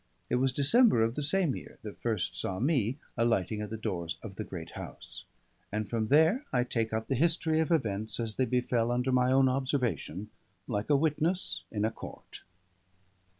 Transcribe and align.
It 0.31 0.37
was 0.37 0.51
December 0.51 1.03
of 1.03 1.13
the 1.13 1.21
same 1.21 1.55
year 1.55 1.77
that 1.83 2.01
first 2.01 2.33
saw 2.35 2.59
me 2.59 2.97
alighting 3.15 3.61
at 3.61 3.69
the 3.69 3.77
doors 3.77 4.17
of 4.23 4.33
the 4.35 4.43
great 4.43 4.71
house; 4.71 5.25
and 5.71 5.87
from 5.87 6.07
there 6.07 6.43
I 6.51 6.63
take 6.63 6.91
up 6.91 7.05
the 7.07 7.13
history 7.13 7.59
of 7.59 7.69
events 7.71 8.19
as 8.19 8.33
they 8.33 8.45
befell 8.45 8.89
under 8.91 9.11
my 9.11 9.31
own 9.31 9.47
observation, 9.47 10.31
like 10.67 10.89
a 10.89 10.95
witness 10.95 11.61
in 11.71 11.85
a 11.85 11.91
court. 11.91 12.41